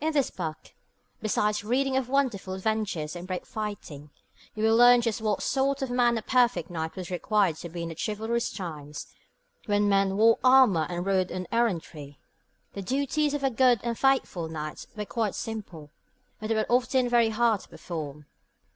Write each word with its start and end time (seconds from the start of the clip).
In 0.00 0.12
this 0.12 0.30
book, 0.30 0.74
besides 1.22 1.62
reading 1.62 1.96
of 1.96 2.08
wonderful 2.08 2.54
adventures 2.54 3.14
and 3.14 3.24
brave 3.28 3.44
fighting, 3.44 4.10
you 4.56 4.64
will 4.64 4.74
learn 4.74 5.00
just 5.00 5.20
what 5.20 5.44
sort 5.44 5.80
of 5.80 5.90
man 5.90 6.18
a 6.18 6.22
perfect 6.22 6.70
knight 6.70 6.96
was 6.96 7.08
required 7.08 7.54
to 7.58 7.68
be 7.68 7.84
in 7.84 7.88
the 7.88 7.94
chivalrous 7.96 8.50
times 8.50 9.06
when 9.66 9.88
men 9.88 10.16
wore 10.16 10.40
armour 10.42 10.88
and 10.90 11.06
rode 11.06 11.30
on 11.30 11.46
errantry. 11.52 12.18
The 12.72 12.82
duties 12.82 13.32
of 13.32 13.44
a 13.44 13.50
'good 13.50 13.78
and 13.84 13.96
faithful 13.96 14.48
knight' 14.48 14.88
were 14.96 15.04
quite 15.06 15.36
simple, 15.36 15.92
but 16.40 16.48
they 16.48 16.56
were 16.56 16.66
often 16.68 17.08
very 17.08 17.28
hard 17.30 17.60
to 17.60 17.68
perform. 17.68 18.26